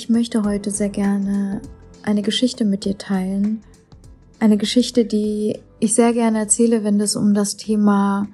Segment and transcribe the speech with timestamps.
[0.00, 1.60] Ich möchte heute sehr gerne
[2.02, 3.60] eine Geschichte mit dir teilen.
[4.38, 8.26] Eine Geschichte, die ich sehr gerne erzähle, wenn es um das Thema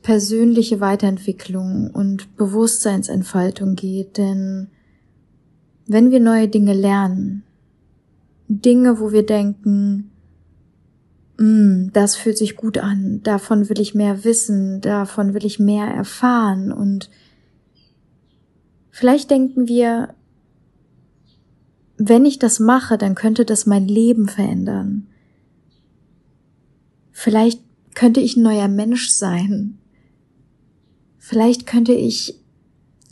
[0.00, 4.16] persönliche Weiterentwicklung und Bewusstseinsentfaltung geht.
[4.16, 4.68] Denn
[5.86, 7.42] wenn wir neue Dinge lernen,
[8.48, 10.12] Dinge, wo wir denken,
[11.36, 15.88] mm, das fühlt sich gut an, davon will ich mehr wissen, davon will ich mehr
[15.88, 17.10] erfahren und
[18.92, 20.14] Vielleicht denken wir,
[22.02, 25.06] wenn ich das mache, dann könnte das mein Leben verändern.
[27.12, 27.60] Vielleicht
[27.94, 29.78] könnte ich ein neuer Mensch sein.
[31.18, 32.40] Vielleicht könnte ich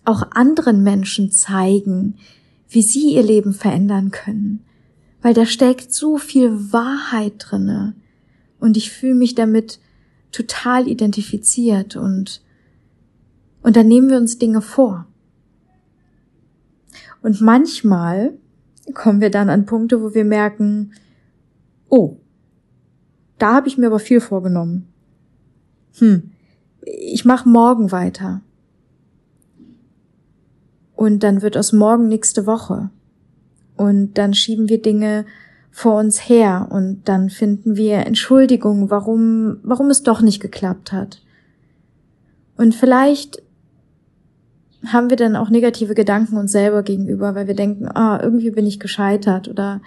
[0.07, 2.17] auch anderen Menschen zeigen,
[2.71, 4.65] wie sie ihr Leben verändern können.
[5.21, 7.95] Weil da steckt so viel Wahrheit drinne.
[8.59, 9.81] Und ich fühle mich damit
[10.33, 12.43] total identifiziert und,
[13.63, 15.07] und dann nehmen wir uns Dinge vor.
[17.21, 18.39] Und manchmal
[18.95, 20.93] kommen wir dann an Punkte, wo wir merken,
[21.89, 22.17] oh,
[23.39, 24.89] da habe ich mir aber viel vorgenommen.
[25.99, 26.31] Hm,
[26.83, 28.43] ich mache morgen weiter.
[30.95, 32.91] Und dann wird aus morgen nächste Woche.
[33.77, 35.25] Und dann schieben wir Dinge
[35.71, 41.23] vor uns her und dann finden wir Entschuldigungen, warum, warum es doch nicht geklappt hat.
[42.57, 43.41] Und vielleicht
[44.87, 48.67] haben wir dann auch negative Gedanken uns selber gegenüber, weil wir denken, ah, irgendwie bin
[48.67, 49.81] ich gescheitert oder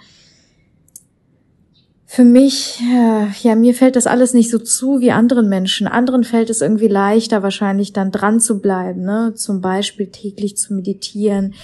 [2.04, 5.86] für mich, äh, ja, mir fällt das alles nicht so zu wie anderen Menschen.
[5.86, 9.32] Anderen fällt es irgendwie leichter, wahrscheinlich dann dran zu bleiben, ne?
[9.34, 11.54] Zum Beispiel täglich zu meditieren,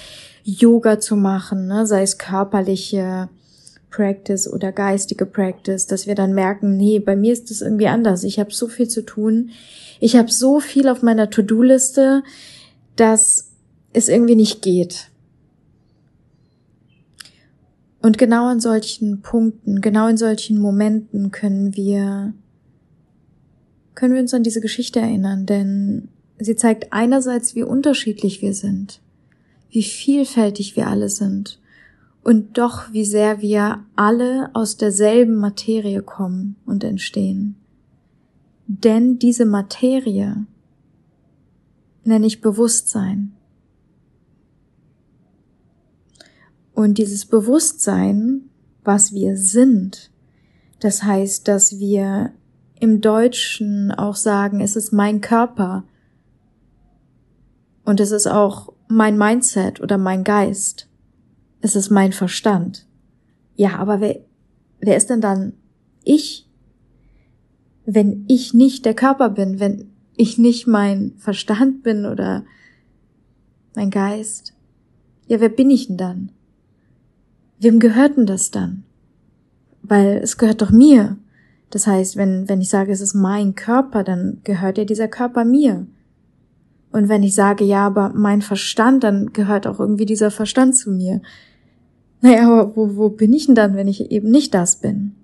[0.44, 1.86] Yoga zu machen, ne?
[1.86, 3.28] sei es körperliche
[3.90, 8.24] Practice oder geistige Practice, dass wir dann merken, nee, bei mir ist das irgendwie anders.
[8.24, 9.50] Ich habe so viel zu tun.
[10.00, 12.22] Ich habe so viel auf meiner To-Do-Liste
[12.98, 13.52] dass
[13.92, 15.10] es irgendwie nicht geht.
[18.00, 22.32] Und genau an solchen Punkten, genau in solchen Momenten können wir,
[23.94, 29.00] können wir uns an diese Geschichte erinnern, denn sie zeigt einerseits, wie unterschiedlich wir sind,
[29.70, 31.60] wie vielfältig wir alle sind
[32.22, 37.56] und doch wie sehr wir alle aus derselben Materie kommen und entstehen.
[38.66, 40.46] Denn diese Materie
[42.08, 43.34] nenne ich Bewusstsein.
[46.74, 48.50] Und dieses Bewusstsein,
[48.84, 50.10] was wir sind,
[50.80, 52.32] das heißt, dass wir
[52.80, 55.84] im Deutschen auch sagen, es ist mein Körper
[57.84, 60.88] und es ist auch mein Mindset oder mein Geist.
[61.60, 62.86] Es ist mein Verstand.
[63.56, 64.20] Ja, aber wer,
[64.78, 65.54] wer ist denn dann
[66.04, 66.48] ich?
[67.84, 69.87] Wenn ich nicht der Körper bin, wenn
[70.18, 72.44] ich nicht mein Verstand bin oder
[73.74, 74.52] mein Geist,
[75.28, 76.32] ja, wer bin ich denn dann?
[77.60, 78.84] Wem gehört denn das dann?
[79.82, 81.16] Weil es gehört doch mir.
[81.70, 85.44] Das heißt, wenn, wenn ich sage, es ist mein Körper, dann gehört ja dieser Körper
[85.44, 85.86] mir.
[86.90, 90.90] Und wenn ich sage, ja, aber mein Verstand, dann gehört auch irgendwie dieser Verstand zu
[90.90, 91.20] mir.
[92.22, 95.14] Naja, aber wo, wo bin ich denn dann, wenn ich eben nicht das bin?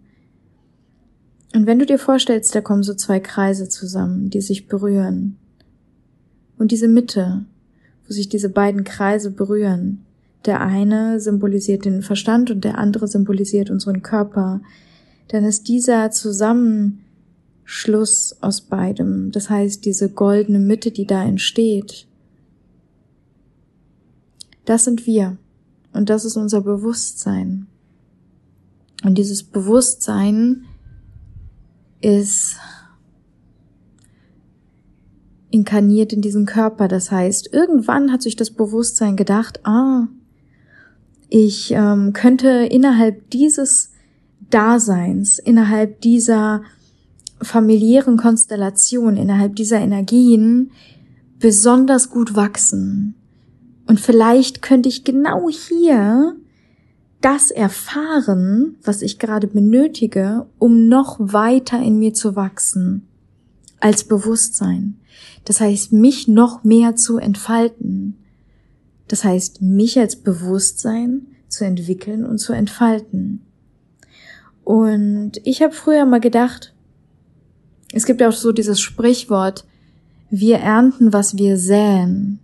[1.54, 5.36] Und wenn du dir vorstellst, da kommen so zwei Kreise zusammen, die sich berühren.
[6.58, 7.44] Und diese Mitte,
[8.06, 10.04] wo sich diese beiden Kreise berühren,
[10.46, 14.62] der eine symbolisiert den Verstand und der andere symbolisiert unseren Körper,
[15.28, 22.08] dann ist dieser Zusammenschluss aus beidem, das heißt diese goldene Mitte, die da entsteht,
[24.64, 25.36] das sind wir
[25.92, 27.68] und das ist unser Bewusstsein.
[29.04, 30.64] Und dieses Bewusstsein
[32.04, 32.56] ist
[35.50, 36.88] inkarniert in diesem Körper.
[36.88, 40.08] Das heißt, irgendwann hat sich das Bewusstsein gedacht, ah,
[41.28, 43.92] ich ähm, könnte innerhalb dieses
[44.50, 46.62] Daseins, innerhalb dieser
[47.40, 50.70] familiären Konstellation, innerhalb dieser Energien
[51.38, 53.14] besonders gut wachsen.
[53.86, 56.36] Und vielleicht könnte ich genau hier
[57.24, 63.08] das erfahren, was ich gerade benötige, um noch weiter in mir zu wachsen,
[63.80, 65.00] als Bewusstsein.
[65.46, 68.18] Das heißt, mich noch mehr zu entfalten.
[69.08, 73.40] Das heißt, mich als Bewusstsein zu entwickeln und zu entfalten.
[74.62, 76.74] Und ich habe früher mal gedacht,
[77.94, 79.64] es gibt auch so dieses Sprichwort,
[80.28, 82.38] wir ernten, was wir säen.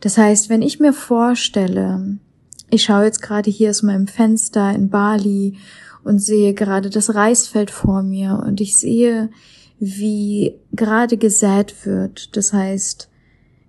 [0.00, 2.18] Das heißt, wenn ich mir vorstelle,
[2.74, 5.58] ich schaue jetzt gerade hier aus meinem Fenster in Bali
[6.02, 9.30] und sehe gerade das Reisfeld vor mir und ich sehe,
[9.78, 12.36] wie gerade gesät wird.
[12.36, 13.08] Das heißt,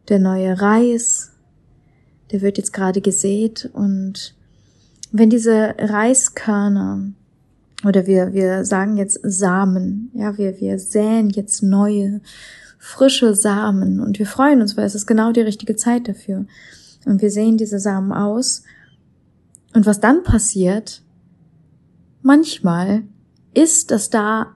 [0.10, 1.32] der neue Reis,
[2.32, 4.36] der wird jetzt gerade gesät und
[5.12, 7.14] wenn diese Reiskörner
[7.86, 12.22] oder wir, wir sagen jetzt Samen, ja, wir, wir säen jetzt neue,
[12.80, 16.46] frische Samen und wir freuen uns, weil es ist genau die richtige Zeit dafür.
[17.06, 18.64] Und wir sehen diese Samen aus.
[19.76, 21.04] Und was dann passiert,
[22.22, 23.04] manchmal,
[23.54, 24.56] ist, dass da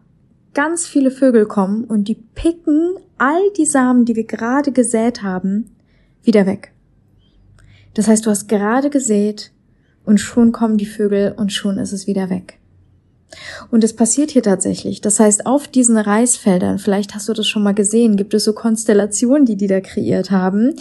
[0.54, 5.75] ganz viele Vögel kommen und die picken all die Samen, die wir gerade gesät haben,
[6.24, 6.71] wieder weg.
[7.95, 9.51] Das heißt, du hast gerade gesät
[10.06, 12.59] und schon kommen die Vögel und schon ist es wieder weg.
[13.72, 15.02] Und es passiert hier tatsächlich.
[15.02, 18.54] Das heißt, auf diesen Reisfeldern, vielleicht hast du das schon mal gesehen, gibt es so
[18.54, 20.76] Konstellationen, die die da kreiert haben,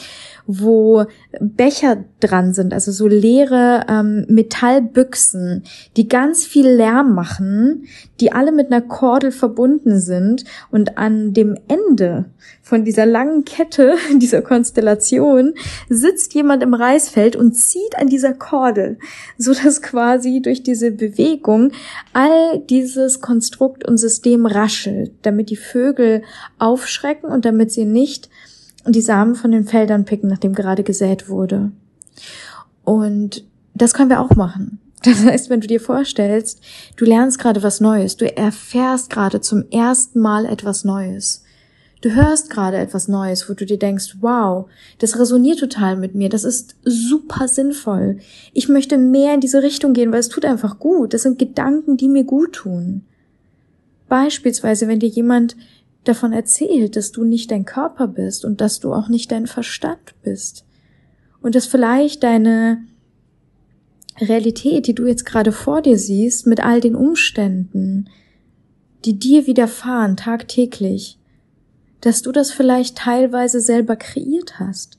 [0.47, 1.05] wo
[1.41, 5.63] Becher dran sind, also so leere ähm, Metallbüchsen,
[5.97, 7.87] die ganz viel Lärm machen,
[8.21, 12.25] die alle mit einer Kordel verbunden sind und an dem Ende
[12.63, 15.53] von dieser langen Kette, dieser Konstellation,
[15.91, 18.99] sitzt jemand im Reisfeld und zieht an dieser Kordel,
[19.37, 21.73] so dass quasi durch diese Bewegung
[22.15, 22.38] all
[22.69, 26.23] dieses Konstrukt und System raschelt, damit die Vögel
[26.59, 28.29] aufschrecken und damit sie nicht
[28.87, 31.73] die Samen von den Feldern picken, nachdem gerade gesät wurde.
[32.85, 33.45] Und
[33.75, 34.81] das können wir auch machen.
[35.05, 36.61] Das heißt, wenn du dir vorstellst,
[36.97, 41.45] du lernst gerade was Neues, du erfährst gerade zum ersten Mal etwas Neues.
[42.01, 44.69] Du hörst gerade etwas Neues, wo du dir denkst, wow,
[44.99, 48.19] das resoniert total mit mir, das ist super sinnvoll.
[48.53, 51.13] Ich möchte mehr in diese Richtung gehen, weil es tut einfach gut.
[51.13, 53.03] Das sind Gedanken, die mir gut tun.
[54.09, 55.57] Beispielsweise, wenn dir jemand
[56.05, 60.15] davon erzählt, dass du nicht dein Körper bist und dass du auch nicht dein Verstand
[60.23, 60.65] bist.
[61.43, 62.85] Und dass vielleicht deine
[64.21, 68.09] Realität, die du jetzt gerade vor dir siehst, mit all den Umständen,
[69.05, 71.19] die dir widerfahren tagtäglich,
[72.01, 74.99] dass du das vielleicht teilweise selber kreiert hast,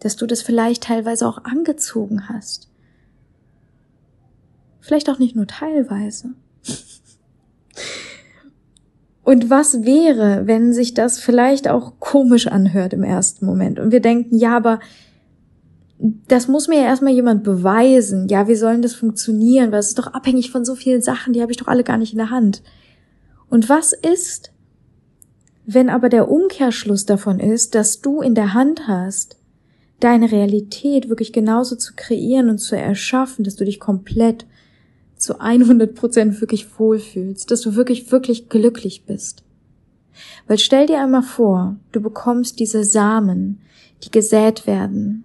[0.00, 2.68] dass du das vielleicht teilweise auch angezogen hast.
[4.80, 6.30] Vielleicht auch nicht nur teilweise.
[9.24, 14.00] Und was wäre, wenn sich das vielleicht auch komisch anhört im ersten Moment und wir
[14.00, 14.78] denken, ja, aber
[15.98, 18.28] das muss mir ja erstmal jemand beweisen.
[18.28, 19.72] Ja, wie sollen das funktionieren?
[19.72, 21.96] Weil es ist doch abhängig von so vielen Sachen, die habe ich doch alle gar
[21.96, 22.62] nicht in der Hand.
[23.48, 24.52] Und was ist,
[25.66, 29.36] wenn aber der Umkehrschluss davon ist, dass du in der Hand hast,
[29.98, 34.46] deine Realität wirklich genauso zu kreieren und zu erschaffen, dass du dich komplett
[35.16, 39.42] zu 100 Prozent wirklich wohlfühlst, dass du wirklich, wirklich glücklich bist.
[40.46, 43.60] Weil stell dir einmal vor, du bekommst diese Samen,
[44.04, 45.24] die gesät werden.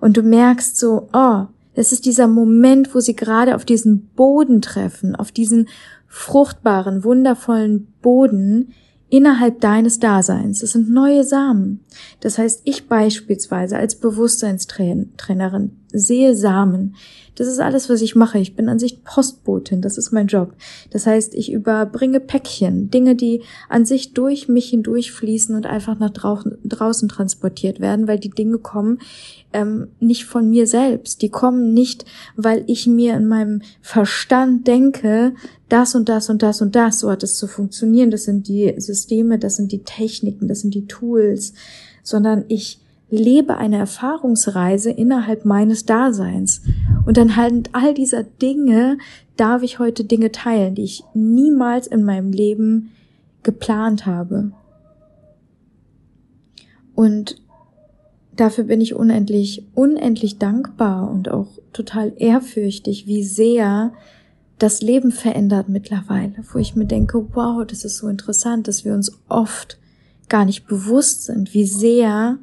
[0.00, 4.62] Und du merkst so, oh, das ist dieser Moment, wo sie gerade auf diesen Boden
[4.62, 5.68] treffen, auf diesen
[6.06, 8.72] fruchtbaren, wundervollen Boden,
[9.08, 10.62] innerhalb deines Daseins.
[10.62, 11.80] Es sind neue Samen.
[12.20, 16.96] Das heißt, ich beispielsweise als Bewusstseinstrainerin sehe Samen.
[17.36, 18.38] Das ist alles, was ich mache.
[18.38, 19.80] Ich bin an sich Postbotin.
[19.80, 20.52] Das ist mein Job.
[20.90, 26.10] Das heißt, ich überbringe Päckchen, Dinge, die an sich durch mich hindurchfließen und einfach nach
[26.10, 29.00] draußen, draußen transportiert werden, weil die Dinge kommen
[29.52, 31.22] ähm, nicht von mir selbst.
[31.22, 32.04] Die kommen nicht,
[32.36, 35.34] weil ich mir in meinem Verstand denke,
[35.68, 38.12] das und das und das und das, so hat es zu funktionieren.
[38.12, 41.54] Das sind die Systeme, das sind die Techniken, das sind die Tools,
[42.04, 42.83] sondern ich
[43.14, 46.62] lebe eine Erfahrungsreise innerhalb meines Daseins.
[47.06, 48.98] Und dann halt all dieser Dinge
[49.36, 52.92] darf ich heute Dinge teilen, die ich niemals in meinem Leben
[53.42, 54.52] geplant habe.
[56.94, 57.36] Und
[58.36, 63.92] dafür bin ich unendlich, unendlich dankbar und auch total ehrfürchtig, wie sehr
[64.58, 68.94] das Leben verändert mittlerweile, wo ich mir denke, wow, das ist so interessant, dass wir
[68.94, 69.78] uns oft
[70.28, 72.38] gar nicht bewusst sind, wie sehr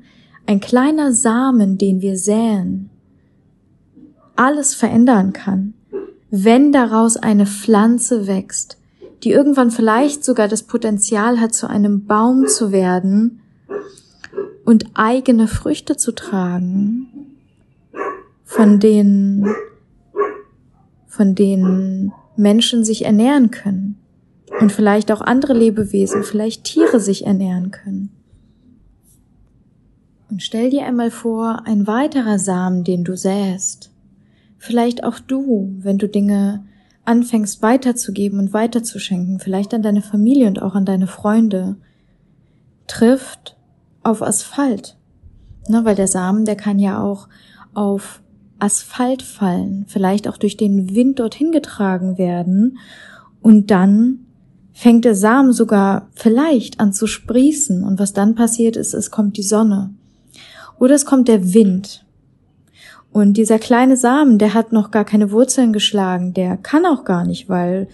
[0.46, 2.90] ein kleiner Samen, den wir säen,
[4.36, 5.74] alles verändern kann,
[6.30, 8.78] wenn daraus eine Pflanze wächst,
[9.24, 13.42] die irgendwann vielleicht sogar das Potenzial hat, zu einem Baum zu werden
[14.66, 17.08] und eigene Früchte zu tragen,
[18.44, 19.48] von denen
[21.08, 23.98] von denen Menschen sich ernähren können
[24.62, 28.21] und vielleicht auch andere Lebewesen, vielleicht Tiere sich ernähren können.
[30.32, 33.92] Und stell dir einmal vor, ein weiterer Samen, den du säst,
[34.58, 36.64] vielleicht auch du, wenn du Dinge
[37.04, 41.76] anfängst weiterzugeben und weiterzuschenken, vielleicht an deine Familie und auch an deine Freunde,
[42.88, 43.58] trifft
[44.04, 44.98] auf Asphalt.
[45.68, 47.28] Ne, weil der Samen, der kann ja auch
[47.74, 48.22] auf
[48.58, 52.78] Asphalt fallen, vielleicht auch durch den Wind dorthin getragen werden.
[53.42, 54.20] Und dann
[54.72, 57.84] fängt der Samen sogar vielleicht an zu sprießen.
[57.84, 59.94] Und was dann passiert ist, es kommt die Sonne
[60.82, 62.04] oder es kommt der Wind
[63.12, 67.24] Und dieser kleine Samen, der hat noch gar keine Wurzeln geschlagen, der kann auch gar
[67.24, 67.88] nicht, weil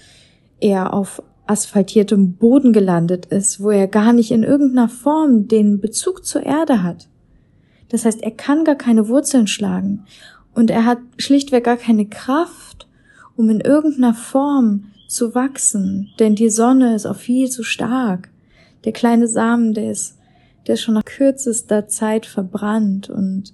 [0.62, 6.26] er auf asphaltiertem Boden gelandet ist, wo er gar nicht in irgendeiner Form den Bezug
[6.26, 7.10] zur Erde hat.
[7.90, 10.06] Das heißt, er kann gar keine Wurzeln schlagen
[10.56, 12.88] und er hat schlichtweg gar keine Kraft,
[13.36, 18.30] um in irgendeiner Form zu wachsen, denn die Sonne ist auch viel zu stark.
[18.86, 20.17] Der kleine Samen, der ist,
[20.68, 23.54] der ist schon nach kürzester Zeit verbrannt und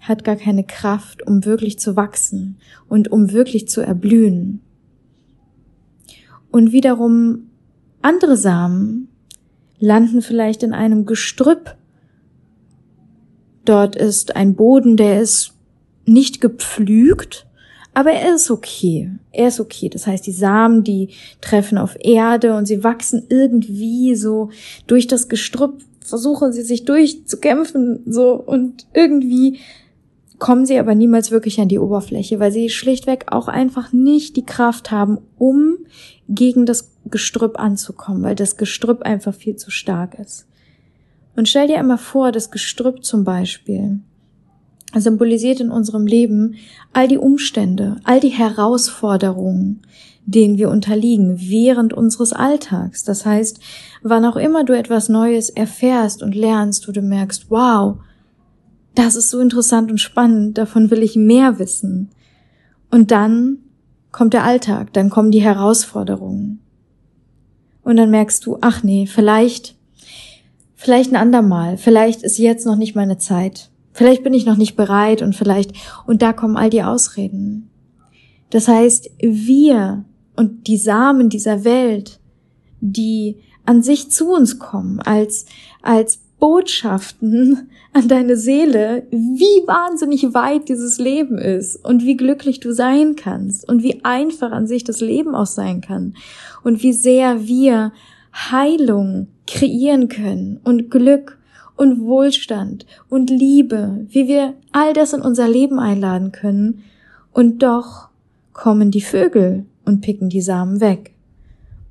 [0.00, 2.56] hat gar keine Kraft, um wirklich zu wachsen
[2.88, 4.60] und um wirklich zu erblühen.
[6.50, 7.50] Und wiederum
[8.00, 9.08] andere Samen
[9.78, 11.76] landen vielleicht in einem Gestrüpp.
[13.64, 15.52] Dort ist ein Boden, der ist
[16.06, 17.46] nicht gepflügt,
[17.92, 19.10] aber er ist okay.
[19.32, 19.88] Er ist okay.
[19.88, 21.10] Das heißt, die Samen, die
[21.40, 24.50] treffen auf Erde und sie wachsen irgendwie so
[24.86, 29.58] durch das Gestrüpp, versuchen sie sich durchzukämpfen, so und irgendwie
[30.38, 34.46] kommen sie aber niemals wirklich an die Oberfläche, weil sie schlichtweg auch einfach nicht die
[34.46, 35.78] Kraft haben, um
[36.28, 40.46] gegen das Gestrüpp anzukommen, weil das Gestrüpp einfach viel zu stark ist.
[41.34, 44.00] Und stell dir einmal vor, das Gestrüpp zum Beispiel
[44.94, 46.56] symbolisiert in unserem Leben
[46.92, 49.82] all die Umstände, all die Herausforderungen,
[50.28, 53.02] denen wir unterliegen während unseres Alltags.
[53.02, 53.60] Das heißt,
[54.02, 57.96] wann auch immer du etwas Neues erfährst und lernst, wo du merkst, wow,
[58.94, 62.10] das ist so interessant und spannend, davon will ich mehr wissen.
[62.90, 63.58] Und dann
[64.12, 66.60] kommt der Alltag, dann kommen die Herausforderungen.
[67.82, 69.76] Und dann merkst du, ach nee, vielleicht,
[70.74, 74.76] vielleicht ein andermal, vielleicht ist jetzt noch nicht meine Zeit, vielleicht bin ich noch nicht
[74.76, 75.72] bereit und vielleicht,
[76.06, 77.70] und da kommen all die Ausreden.
[78.50, 80.04] Das heißt, wir
[80.38, 82.20] und die Samen dieser Welt,
[82.80, 85.46] die an sich zu uns kommen, als,
[85.82, 92.72] als Botschaften an deine Seele, wie wahnsinnig weit dieses Leben ist und wie glücklich du
[92.72, 96.14] sein kannst und wie einfach an sich das Leben auch sein kann
[96.62, 97.92] und wie sehr wir
[98.32, 101.36] Heilung kreieren können und Glück
[101.74, 106.84] und Wohlstand und Liebe, wie wir all das in unser Leben einladen können.
[107.32, 108.08] Und doch
[108.52, 111.12] kommen die Vögel und picken die Samen weg.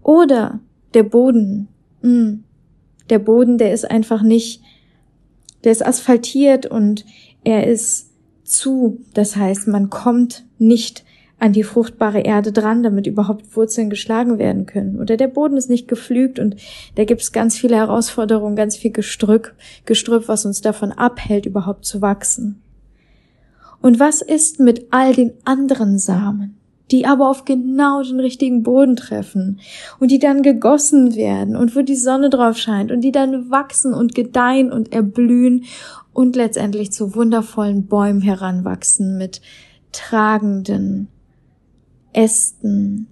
[0.01, 0.59] Oder
[0.93, 1.67] der Boden,
[2.01, 2.43] mh, hm,
[3.09, 4.61] der Boden, der ist einfach nicht,
[5.63, 7.05] der ist asphaltiert und
[7.43, 8.11] er ist
[8.43, 9.01] zu.
[9.13, 11.03] Das heißt, man kommt nicht
[11.39, 14.99] an die fruchtbare Erde dran, damit überhaupt Wurzeln geschlagen werden können.
[14.99, 16.55] Oder der Boden ist nicht geflügt und
[16.95, 19.53] da gibt es ganz viele Herausforderungen, ganz viel Gestrüpp,
[19.85, 22.61] Gestrüpp, was uns davon abhält, überhaupt zu wachsen.
[23.81, 26.56] Und was ist mit all den anderen Samen?
[26.91, 29.59] Die aber auf genau den richtigen Boden treffen
[29.99, 33.93] und die dann gegossen werden und wo die Sonne drauf scheint und die dann wachsen
[33.93, 35.65] und gedeihen und erblühen
[36.13, 39.41] und letztendlich zu wundervollen Bäumen heranwachsen mit
[39.91, 41.09] tragenden
[42.13, 43.07] Ästen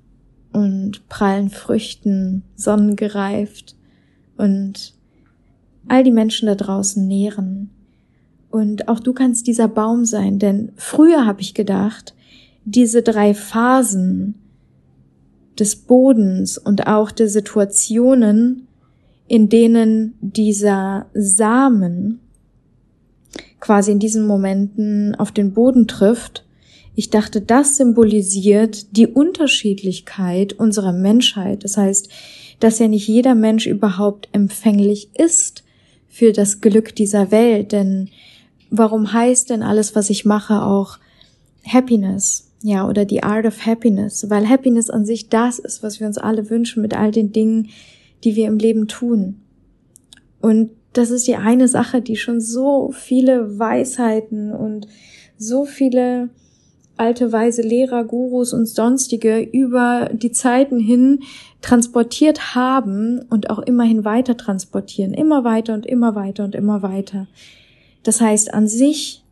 [0.53, 3.75] und prallen Früchten, sonnengereift
[4.37, 4.93] und
[5.87, 7.69] all die Menschen da draußen nähren.
[8.49, 12.14] Und auch du kannst dieser Baum sein, denn früher habe ich gedacht,
[12.65, 14.35] diese drei Phasen
[15.57, 18.67] des Bodens und auch der Situationen,
[19.27, 22.19] in denen dieser Samen
[23.59, 26.45] quasi in diesen Momenten auf den Boden trifft,
[26.95, 31.65] ich dachte, das symbolisiert die Unterschiedlichkeit unserer Menschheit.
[31.65, 32.09] Das heißt,
[32.61, 35.63] dass ja nicht jeder Mensch überhaupt empfänglich ist
[36.07, 37.73] für das Glück dieser Welt.
[37.73, 38.09] Denn
[38.69, 40.97] warum heißt denn alles, was ich mache, auch
[41.65, 42.44] Happiness?
[42.65, 46.17] Ja, oder die Art of Happiness, weil Happiness an sich das ist, was wir uns
[46.17, 47.69] alle wünschen mit all den Dingen,
[48.23, 49.35] die wir im Leben tun.
[50.41, 54.87] Und das ist die eine Sache, die schon so viele Weisheiten und
[55.37, 56.29] so viele
[56.97, 61.19] alte weise Lehrer, Gurus und sonstige über die Zeiten hin
[61.61, 67.27] transportiert haben und auch immerhin weiter transportieren, immer weiter und immer weiter und immer weiter.
[68.01, 69.23] Das heißt an sich,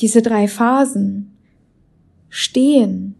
[0.00, 1.33] diese drei Phasen,
[2.34, 3.14] stehen.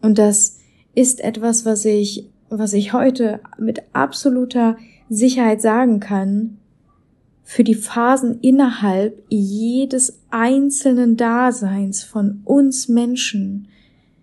[0.00, 0.58] Und das
[0.96, 4.76] ist etwas, was ich, was ich heute mit absoluter
[5.08, 6.58] Sicherheit sagen kann,
[7.44, 13.68] für die Phasen innerhalb jedes einzelnen Daseins von uns Menschen.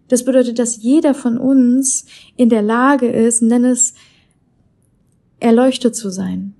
[0.09, 3.93] Das bedeutet, dass jeder von uns in der Lage ist, nenn es
[5.39, 6.55] erleuchtet zu sein.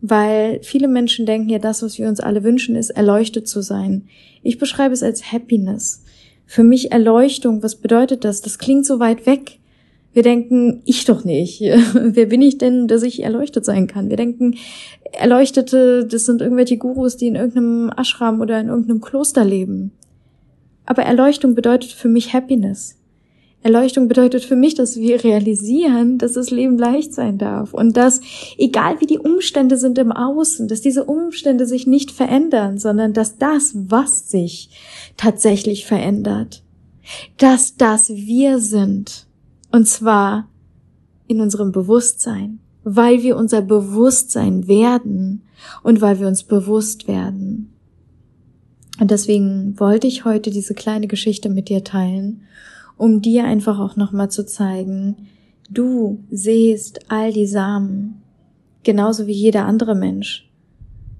[0.00, 4.04] Weil viele Menschen denken ja, das, was wir uns alle wünschen, ist erleuchtet zu sein.
[4.44, 6.04] Ich beschreibe es als Happiness.
[6.52, 8.42] Für mich Erleuchtung, was bedeutet das?
[8.42, 9.58] Das klingt so weit weg.
[10.12, 11.60] Wir denken, ich doch nicht.
[11.94, 14.10] Wer bin ich denn, dass ich erleuchtet sein kann?
[14.10, 14.56] Wir denken,
[15.12, 19.92] Erleuchtete, das sind irgendwelche Gurus, die in irgendeinem Ashram oder in irgendeinem Kloster leben.
[20.84, 22.98] Aber Erleuchtung bedeutet für mich Happiness.
[23.62, 28.20] Erleuchtung bedeutet für mich, dass wir realisieren, dass das Leben leicht sein darf und dass,
[28.58, 33.38] egal wie die Umstände sind im Außen, dass diese Umstände sich nicht verändern, sondern dass
[33.38, 34.70] das, was sich
[35.16, 36.64] tatsächlich verändert,
[37.38, 39.26] dass das wir sind.
[39.70, 40.48] Und zwar
[41.28, 45.42] in unserem Bewusstsein, weil wir unser Bewusstsein werden
[45.84, 47.72] und weil wir uns bewusst werden.
[49.00, 52.42] Und deswegen wollte ich heute diese kleine Geschichte mit dir teilen
[53.02, 55.26] um dir einfach auch nochmal zu zeigen,
[55.68, 58.22] du siehst all die Samen,
[58.84, 60.48] genauso wie jeder andere Mensch.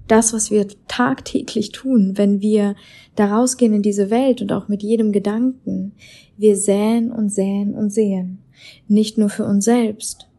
[0.07, 2.75] Das, was wir tagtäglich tun, wenn wir
[3.17, 5.91] da rausgehen in diese Welt und auch mit jedem Gedanken,
[6.37, 8.37] wir säen und säen und sehen.
[8.87, 10.29] Nicht nur für uns selbst,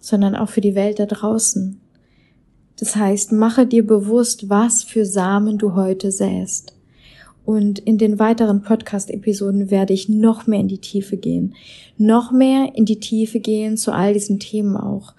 [0.00, 1.78] sondern auch für die Welt da draußen.
[2.78, 6.73] Das heißt, mache dir bewusst, was für Samen du heute säst.
[7.44, 11.54] Und in den weiteren Podcast-Episoden werde ich noch mehr in die Tiefe gehen.
[11.98, 15.14] Noch mehr in die Tiefe gehen zu all diesen Themen auch.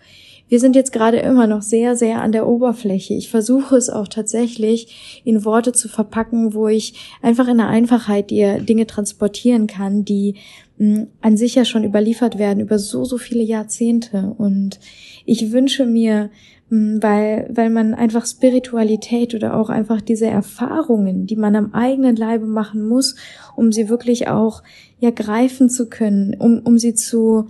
[0.47, 3.15] Wir sind jetzt gerade immer noch sehr, sehr an der Oberfläche.
[3.15, 8.29] Ich versuche es auch tatsächlich in Worte zu verpacken, wo ich einfach in der Einfachheit
[8.29, 10.35] dir Dinge transportieren kann, die
[10.77, 14.35] mh, hm, an sich ja schon überliefert werden über so, so viele Jahrzehnte.
[14.37, 14.79] Und
[15.25, 16.29] ich wünsche mir,
[16.69, 22.47] weil, weil man einfach Spiritualität oder auch einfach diese Erfahrungen, die man am eigenen Leibe
[22.47, 23.15] machen muss,
[23.55, 24.63] um sie wirklich auch
[24.99, 27.47] ja greifen zu können, um, um sie zu,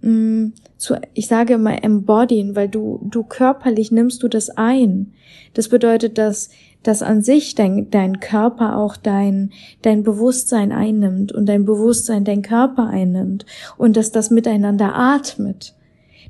[0.00, 5.12] mh, mm, zu, ich sage mal embodyen, weil du, du körperlich nimmst du das ein.
[5.52, 6.50] Das bedeutet, dass,
[6.82, 12.42] dass an sich dein, dein Körper auch dein, dein Bewusstsein einnimmt und dein Bewusstsein dein
[12.42, 13.44] Körper einnimmt
[13.76, 15.74] und dass das miteinander atmet.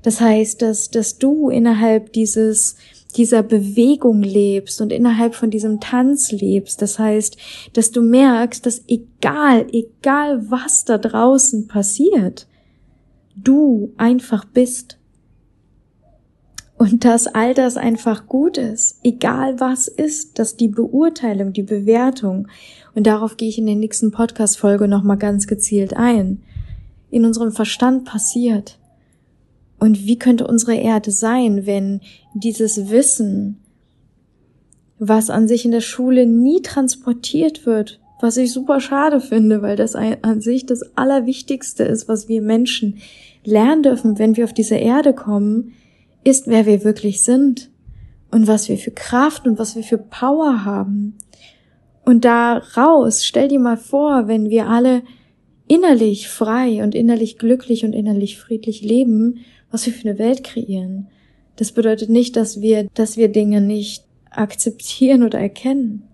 [0.04, 2.76] Das heißt, dass, dass du innerhalb dieses,
[3.16, 6.82] dieser Bewegung lebst und innerhalb von diesem Tanz lebst.
[6.82, 7.38] Das heißt,
[7.72, 12.46] dass du merkst, dass egal, egal was da draußen passiert,
[13.34, 14.98] du einfach bist.
[16.76, 22.48] Und dass all das einfach gut ist, egal was ist, dass die Beurteilung, die Bewertung,
[22.94, 26.42] und darauf gehe ich in der nächsten Podcast-Folge nochmal ganz gezielt ein,
[27.10, 28.78] in unserem Verstand passiert.
[29.84, 32.00] Und wie könnte unsere Erde sein, wenn
[32.32, 33.58] dieses Wissen,
[34.98, 39.76] was an sich in der Schule nie transportiert wird, was ich super schade finde, weil
[39.76, 42.96] das an sich das Allerwichtigste ist, was wir Menschen
[43.44, 45.74] lernen dürfen, wenn wir auf diese Erde kommen,
[46.24, 47.68] ist, wer wir wirklich sind
[48.30, 51.18] und was wir für Kraft und was wir für Power haben.
[52.06, 55.02] Und da raus, stell dir mal vor, wenn wir alle
[55.68, 59.40] innerlich frei und innerlich glücklich und innerlich friedlich leben
[59.74, 61.08] was wir für eine Welt kreieren.
[61.56, 66.04] Das bedeutet nicht, dass wir, dass wir Dinge nicht akzeptieren oder erkennen.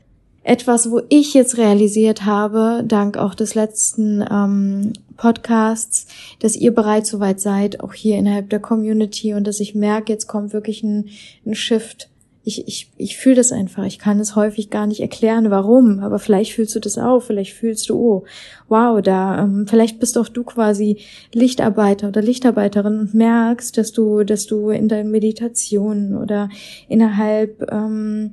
[0.43, 6.07] Etwas, wo ich jetzt realisiert habe, dank auch des letzten ähm, Podcasts,
[6.41, 10.27] dass ihr bereits soweit seid, auch hier innerhalb der Community und dass ich merke, jetzt
[10.27, 11.11] kommt wirklich ein,
[11.45, 12.10] ein Shift
[12.43, 13.85] ich, ich, ich fühle das einfach.
[13.85, 16.01] Ich kann es häufig gar nicht erklären, warum.
[16.01, 17.21] Aber vielleicht fühlst du das auch.
[17.21, 18.25] Vielleicht fühlst du, oh,
[18.69, 20.99] wow, da, ähm, vielleicht bist auch du quasi
[21.35, 26.49] Lichtarbeiter oder Lichtarbeiterin und merkst, dass du, dass du in deinen Meditationen oder
[26.89, 28.33] innerhalb ähm,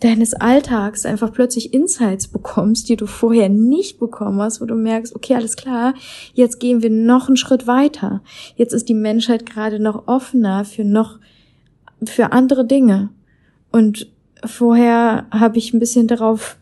[0.00, 5.14] deines Alltags einfach plötzlich Insights bekommst, die du vorher nicht bekommen hast, wo du merkst,
[5.16, 5.94] okay, alles klar,
[6.34, 8.22] jetzt gehen wir noch einen Schritt weiter.
[8.54, 11.18] Jetzt ist die Menschheit gerade noch offener für noch
[12.04, 13.10] für andere Dinge.
[13.74, 14.06] Und
[14.44, 16.58] vorher habe ich ein bisschen darauf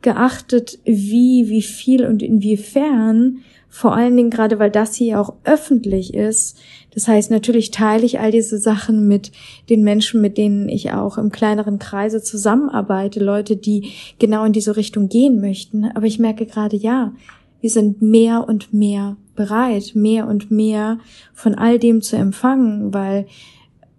[0.00, 6.14] geachtet, wie, wie viel und inwiefern, vor allen Dingen gerade, weil das hier auch öffentlich
[6.14, 6.56] ist.
[6.94, 9.30] Das heißt, natürlich teile ich all diese Sachen mit
[9.68, 14.78] den Menschen, mit denen ich auch im kleineren Kreise zusammenarbeite, Leute, die genau in diese
[14.78, 15.84] Richtung gehen möchten.
[15.94, 17.12] Aber ich merke gerade, ja,
[17.60, 20.98] wir sind mehr und mehr bereit, mehr und mehr
[21.34, 23.26] von all dem zu empfangen, weil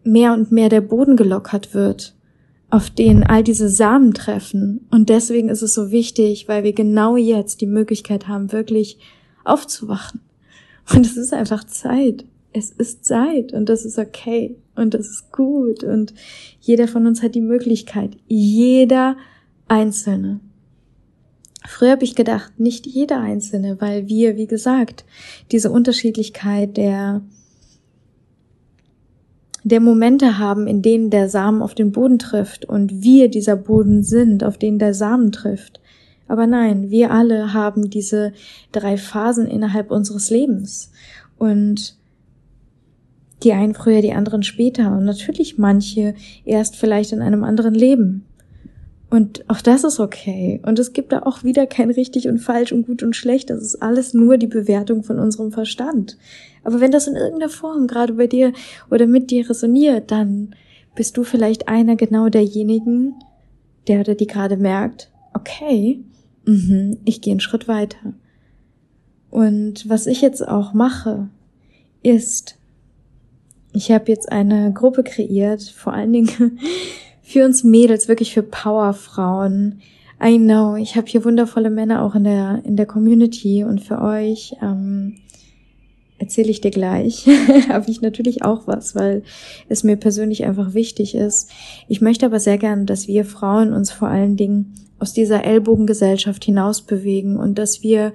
[0.04, 2.15] mehr und mehr der Boden gelockert wird
[2.76, 4.86] auf den all diese Samen treffen.
[4.92, 9.00] Und deswegen ist es so wichtig, weil wir genau jetzt die Möglichkeit haben, wirklich
[9.46, 10.20] aufzuwachen.
[10.94, 12.26] Und es ist einfach Zeit.
[12.52, 16.14] Es ist Zeit und das ist okay und das ist gut und
[16.60, 18.18] jeder von uns hat die Möglichkeit.
[18.28, 19.16] Jeder
[19.68, 20.42] Einzelne.
[21.68, 25.06] Früher habe ich gedacht, nicht jeder Einzelne, weil wir, wie gesagt,
[25.52, 27.22] diese Unterschiedlichkeit der
[29.66, 34.04] der Momente haben, in denen der Samen auf den Boden trifft und wir dieser Boden
[34.04, 35.82] sind, auf den der Samen trifft.
[36.28, 38.32] Aber nein, wir alle haben diese
[38.72, 40.92] drei Phasen innerhalb unseres Lebens.
[41.40, 41.98] Und
[43.42, 46.14] die einen früher, die anderen später und natürlich manche
[46.46, 48.25] erst vielleicht in einem anderen Leben.
[49.10, 50.60] Und auch das ist okay.
[50.66, 53.50] Und es gibt da auch wieder kein richtig und falsch und gut und schlecht.
[53.50, 56.18] Das ist alles nur die Bewertung von unserem Verstand.
[56.64, 58.52] Aber wenn das in irgendeiner Form gerade bei dir
[58.90, 60.56] oder mit dir resoniert, dann
[60.96, 63.14] bist du vielleicht einer genau derjenigen,
[63.88, 66.00] der oder die gerade merkt, okay,
[66.46, 68.14] mh, ich gehe einen Schritt weiter.
[69.30, 71.30] Und was ich jetzt auch mache,
[72.02, 72.58] ist,
[73.74, 76.60] ich habe jetzt eine Gruppe kreiert, vor allen Dingen
[77.26, 79.82] für uns Mädels, wirklich für Powerfrauen.
[80.24, 84.00] I know, ich habe hier wundervolle Männer auch in der in der Community und für
[84.00, 85.18] euch ähm,
[86.20, 87.28] erzähle ich dir gleich.
[87.70, 89.24] habe ich natürlich auch was, weil
[89.68, 91.50] es mir persönlich einfach wichtig ist.
[91.88, 96.46] Ich möchte aber sehr gerne, dass wir Frauen uns vor allen Dingen aus dieser Ellbogengesellschaft
[96.46, 98.14] hinaus bewegen und dass wir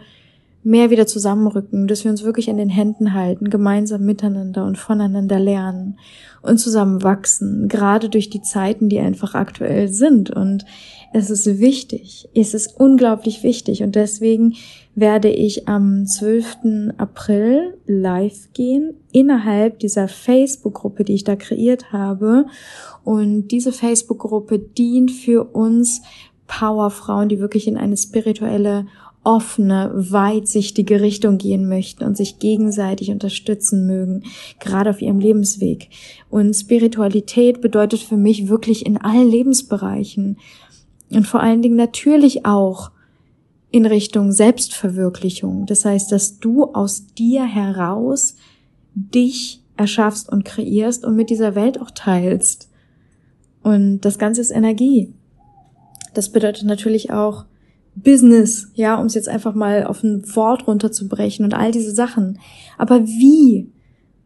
[0.63, 5.39] mehr wieder zusammenrücken, dass wir uns wirklich in den Händen halten, gemeinsam miteinander und voneinander
[5.39, 5.99] lernen
[6.43, 10.31] und zusammen wachsen, gerade durch die Zeiten, die einfach aktuell sind.
[10.31, 10.67] Und
[11.13, 14.55] es ist wichtig, es ist unglaublich wichtig und deswegen
[14.95, 16.93] werde ich am 12.
[16.99, 22.47] April live gehen innerhalb dieser Facebook-Gruppe, die ich da kreiert habe.
[23.03, 26.03] Und diese Facebook-Gruppe dient für uns
[26.47, 28.87] Powerfrauen, die wirklich in eine spirituelle
[29.23, 34.23] offene, weitsichtige Richtung gehen möchten und sich gegenseitig unterstützen mögen,
[34.59, 35.91] gerade auf ihrem Lebensweg.
[36.31, 40.39] Und Spiritualität bedeutet für mich wirklich in allen Lebensbereichen
[41.11, 42.93] und vor allen Dingen natürlich auch
[43.71, 45.67] in Richtung Selbstverwirklichung.
[45.67, 48.37] Das heißt, dass du aus dir heraus
[48.95, 52.69] dich erschaffst und kreierst und mit dieser Welt auch teilst.
[53.63, 55.15] Und das Ganze ist Energie.
[56.15, 57.45] Das bedeutet natürlich auch
[58.03, 62.39] Business, ja, um es jetzt einfach mal auf ein Wort runterzubrechen und all diese Sachen.
[62.79, 63.71] Aber wie?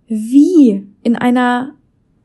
[0.06, 1.74] Wie in einer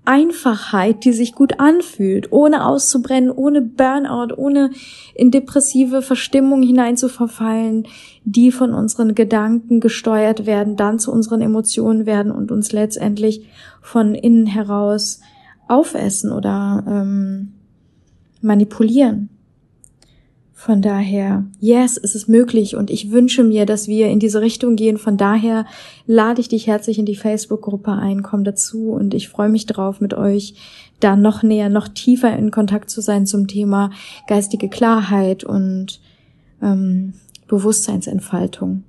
[0.09, 4.71] Einfachheit, die sich gut anfühlt, ohne auszubrennen, ohne Burnout, ohne
[5.13, 7.87] in depressive Verstimmung hineinzuverfallen,
[8.25, 13.47] die von unseren Gedanken gesteuert werden, dann zu unseren Emotionen werden und uns letztendlich
[13.81, 15.21] von innen heraus
[15.67, 17.53] aufessen oder ähm,
[18.41, 19.29] manipulieren.
[20.61, 24.75] Von daher, yes, es ist möglich und ich wünsche mir, dass wir in diese Richtung
[24.75, 24.97] gehen.
[24.97, 25.65] Von daher
[26.05, 30.01] lade ich dich herzlich in die Facebook-Gruppe ein, komm dazu und ich freue mich drauf,
[30.01, 30.55] mit euch
[30.99, 33.91] da noch näher, noch tiefer in Kontakt zu sein zum Thema
[34.27, 36.01] geistige Klarheit und
[36.61, 37.13] ähm,
[37.47, 38.83] Bewusstseinsentfaltung.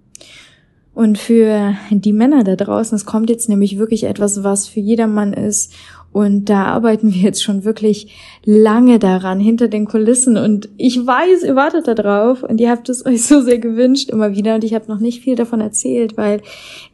[0.92, 5.32] Und für die Männer da draußen, es kommt jetzt nämlich wirklich etwas, was für jedermann
[5.32, 5.72] ist
[6.12, 8.12] und da arbeiten wir jetzt schon wirklich
[8.44, 10.36] lange daran, hinter den Kulissen.
[10.36, 14.10] Und ich weiß, ihr wartet da drauf und ihr habt es euch so sehr gewünscht
[14.10, 14.56] immer wieder.
[14.56, 16.42] Und ich habe noch nicht viel davon erzählt, weil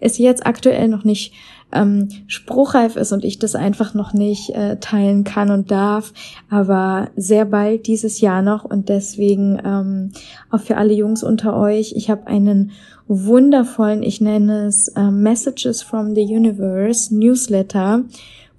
[0.01, 1.33] es jetzt aktuell noch nicht
[1.73, 6.13] ähm, spruchreif ist und ich das einfach noch nicht äh, teilen kann und darf.
[6.51, 8.65] Aber sehr bald dieses Jahr noch.
[8.65, 10.13] Und deswegen ähm,
[10.51, 12.73] auch für alle Jungs unter euch, ich habe einen
[13.09, 18.05] wundervollen, ich nenne es äh, Messages from the Universe Newsletter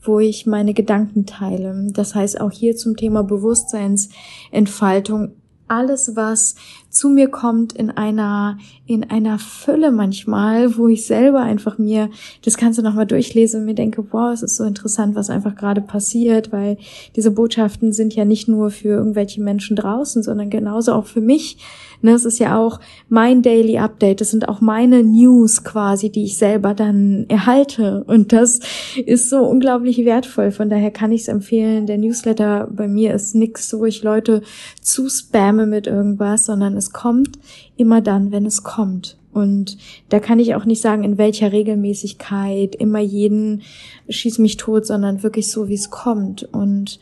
[0.08, 1.88] wo ich meine Gedanken teile.
[1.92, 5.34] Das heißt auch hier zum Thema Bewusstseinsentfaltung.
[5.68, 6.56] Alles, was
[6.90, 12.10] zu mir kommt in einer, in einer Fülle manchmal, wo ich selber einfach mir
[12.44, 15.82] das Ganze nochmal durchlese und mir denke, wow, es ist so interessant, was einfach gerade
[15.82, 16.78] passiert, weil
[17.16, 21.58] diese Botschaften sind ja nicht nur für irgendwelche Menschen draußen, sondern genauso auch für mich
[22.02, 24.22] Ne, es ist ja auch mein Daily Update.
[24.22, 28.04] Das sind auch meine News quasi, die ich selber dann erhalte.
[28.06, 28.60] Und das
[29.04, 30.52] ist so unglaublich wertvoll.
[30.52, 31.88] Von daher kann ich es empfehlen.
[31.88, 34.44] Der Newsletter bei mir ist nichts, wo ich Leute
[34.80, 37.38] zu spamme mit irgendwas, sondern es kommt
[37.76, 39.18] immer dann, wenn es kommt.
[39.34, 39.78] Und
[40.10, 43.62] da kann ich auch nicht sagen, in welcher Regelmäßigkeit, immer jeden
[44.10, 46.44] schieß mich tot, sondern wirklich so, wie es kommt.
[46.44, 47.00] Und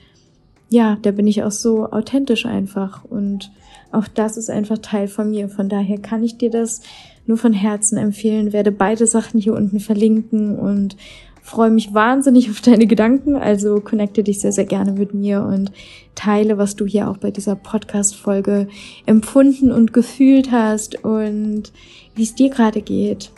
[0.69, 3.05] ja, da bin ich auch so authentisch einfach.
[3.05, 3.51] Und
[3.91, 5.47] auch das ist einfach Teil von mir.
[5.47, 6.81] Von daher kann ich dir das
[7.25, 10.97] nur von Herzen empfehlen, werde beide Sachen hier unten verlinken und
[11.45, 13.35] freue mich wahnsinnig auf deine Gedanken.
[13.35, 15.71] Also connecte dich sehr, sehr gerne mit mir und
[16.15, 18.67] teile, was du hier auch bei dieser Podcast-Folge
[19.05, 21.71] empfunden und gefühlt hast und
[22.15, 23.31] wie es dir gerade geht.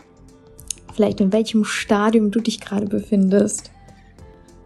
[0.94, 3.72] Vielleicht in welchem Stadium du dich gerade befindest.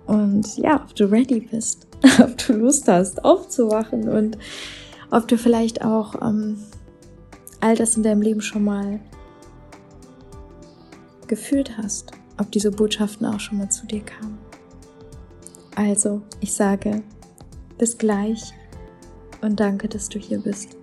[0.05, 1.87] Und ja, ob du ready bist,
[2.19, 4.37] ob du Lust hast, aufzuwachen und
[5.09, 6.57] ob du vielleicht auch ähm,
[7.59, 8.99] all das in deinem Leben schon mal
[11.27, 14.37] gefühlt hast, ob diese Botschaften auch schon mal zu dir kamen.
[15.75, 17.03] Also, ich sage
[17.77, 18.53] bis gleich
[19.41, 20.75] und danke, dass du hier bist.